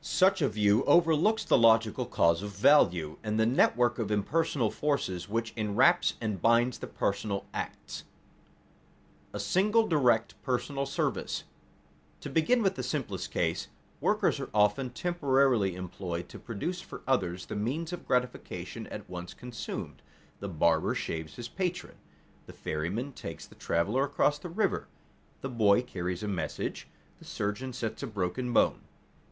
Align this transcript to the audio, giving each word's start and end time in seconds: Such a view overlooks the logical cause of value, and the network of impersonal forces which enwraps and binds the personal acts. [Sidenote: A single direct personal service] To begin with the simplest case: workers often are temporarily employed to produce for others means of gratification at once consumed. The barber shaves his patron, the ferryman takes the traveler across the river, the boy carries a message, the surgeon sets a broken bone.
Such 0.00 0.42
a 0.42 0.48
view 0.48 0.82
overlooks 0.86 1.44
the 1.44 1.56
logical 1.56 2.04
cause 2.04 2.42
of 2.42 2.50
value, 2.50 3.16
and 3.22 3.38
the 3.38 3.46
network 3.46 4.00
of 4.00 4.10
impersonal 4.10 4.72
forces 4.72 5.28
which 5.28 5.52
enwraps 5.54 6.14
and 6.20 6.42
binds 6.42 6.78
the 6.80 6.88
personal 6.88 7.46
acts. 7.54 8.02
[Sidenote: 9.28 9.34
A 9.34 9.38
single 9.38 9.86
direct 9.86 10.42
personal 10.42 10.84
service] 10.84 11.44
To 12.22 12.28
begin 12.28 12.60
with 12.60 12.74
the 12.74 12.82
simplest 12.82 13.30
case: 13.30 13.68
workers 14.00 14.40
often 14.52 14.86
are 14.88 14.90
temporarily 14.90 15.76
employed 15.76 16.28
to 16.30 16.40
produce 16.40 16.80
for 16.80 17.02
others 17.06 17.48
means 17.48 17.92
of 17.92 18.04
gratification 18.04 18.88
at 18.88 19.08
once 19.08 19.32
consumed. 19.32 20.02
The 20.40 20.48
barber 20.48 20.96
shaves 20.96 21.36
his 21.36 21.46
patron, 21.46 21.94
the 22.46 22.52
ferryman 22.52 23.12
takes 23.12 23.46
the 23.46 23.54
traveler 23.54 24.02
across 24.02 24.40
the 24.40 24.48
river, 24.48 24.88
the 25.40 25.48
boy 25.48 25.82
carries 25.82 26.24
a 26.24 26.26
message, 26.26 26.88
the 27.20 27.24
surgeon 27.24 27.72
sets 27.72 28.02
a 28.02 28.08
broken 28.08 28.52
bone. 28.52 28.80